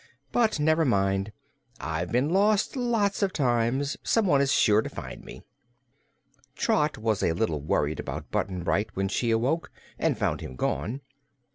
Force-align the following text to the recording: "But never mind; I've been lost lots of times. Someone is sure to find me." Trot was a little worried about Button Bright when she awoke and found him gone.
"But 0.31 0.59
never 0.59 0.83
mind; 0.83 1.31
I've 1.79 2.11
been 2.11 2.29
lost 2.31 2.75
lots 2.75 3.21
of 3.21 3.31
times. 3.31 3.97
Someone 4.01 4.41
is 4.41 4.51
sure 4.51 4.81
to 4.81 4.89
find 4.89 5.23
me." 5.23 5.43
Trot 6.55 6.97
was 6.97 7.21
a 7.21 7.33
little 7.33 7.61
worried 7.61 7.99
about 7.99 8.31
Button 8.31 8.63
Bright 8.63 8.95
when 8.95 9.09
she 9.09 9.29
awoke 9.29 9.71
and 9.99 10.17
found 10.17 10.41
him 10.41 10.55
gone. 10.55 11.01